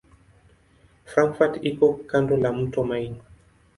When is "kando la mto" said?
2.13-2.81